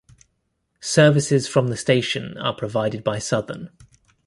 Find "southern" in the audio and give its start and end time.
3.19-3.69